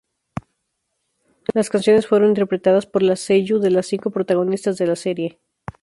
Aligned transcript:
Las 1.53 1.69
canciones 1.69 2.07
fueron 2.07 2.29
interpretadas 2.29 2.87
por 2.87 3.03
las 3.03 3.19
seiyū 3.29 3.59
de 3.59 3.69
las 3.69 3.85
cinco 3.85 4.09
protagonistas 4.09 4.79
de 4.79 4.87
la 4.87 4.95
serie. 4.95 5.39